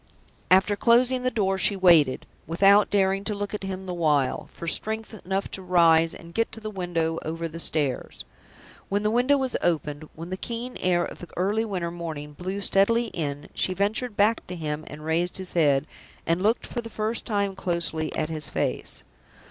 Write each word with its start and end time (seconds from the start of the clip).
After 0.49 0.75
closing 0.75 1.21
the 1.21 1.29
door, 1.29 1.59
she 1.59 1.75
waited, 1.75 2.25
without 2.47 2.89
daring 2.89 3.23
to 3.25 3.35
look 3.35 3.53
at 3.53 3.61
him 3.63 3.85
the 3.85 3.93
while, 3.93 4.47
for 4.51 4.67
strength 4.67 5.13
enough 5.23 5.51
to 5.51 5.61
rise 5.61 6.15
and 6.15 6.33
get 6.33 6.51
to 6.53 6.59
the 6.59 6.71
window 6.71 7.19
over 7.23 7.47
the 7.47 7.59
stairs. 7.59 8.25
When 8.89 9.03
the 9.03 9.11
window 9.11 9.37
was 9.37 9.55
opened, 9.61 10.09
when 10.15 10.31
the 10.31 10.37
keen 10.37 10.75
air 10.77 11.05
of 11.05 11.19
the 11.19 11.27
early 11.37 11.65
winter 11.65 11.91
morning 11.91 12.33
blew 12.33 12.61
steadily 12.61 13.09
in, 13.09 13.49
she 13.53 13.75
ventured 13.75 14.17
back 14.17 14.47
to 14.47 14.55
him 14.55 14.85
and 14.87 15.05
raised 15.05 15.37
his 15.37 15.53
head, 15.53 15.85
and 16.25 16.41
looked 16.41 16.65
for 16.65 16.81
the 16.81 16.89
first 16.89 17.27
time 17.27 17.53
closely 17.55 18.11
at 18.15 18.27
his 18.27 18.49
face. 18.49 19.03